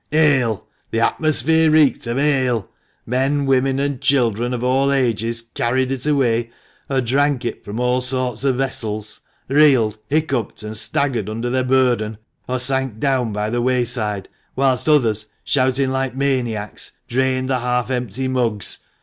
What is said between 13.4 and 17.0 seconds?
the wayside; whilst others, shouting like maniacs,